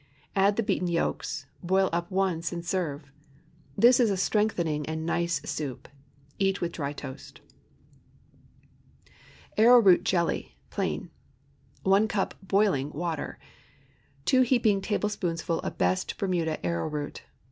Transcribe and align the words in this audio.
Add 0.35 0.55
the 0.55 0.63
beaten 0.63 0.87
yolks: 0.87 1.45
boil 1.61 1.87
up 1.93 2.09
once 2.09 2.51
and 2.51 2.65
serve. 2.65 3.11
This 3.77 3.99
is 3.99 4.09
a 4.09 4.17
strengthening 4.17 4.83
and 4.87 5.05
nice 5.05 5.39
soup. 5.47 5.87
Eat 6.39 6.59
with 6.59 6.71
dry 6.71 6.91
toast. 6.91 7.39
ARROWROOT 9.59 10.03
JELLY 10.03 10.57
(Plain.) 10.71 11.11
✠ 11.85 11.87
1 11.87 12.07
cup 12.07 12.33
boiling 12.41 12.91
water. 12.93 13.37
2 14.25 14.41
heaping 14.41 14.81
teaspoonfuls 14.81 15.61
of 15.61 15.77
best 15.77 16.17
Bermuda 16.17 16.57
arrowroot. 16.65 17.21